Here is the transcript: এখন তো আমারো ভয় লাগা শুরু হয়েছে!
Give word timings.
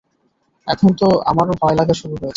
এখন 0.67 0.89
তো 0.93 1.07
আমারো 1.25 1.51
ভয় 1.61 1.75
লাগা 1.75 1.93
শুরু 1.93 2.13
হয়েছে! 2.13 2.29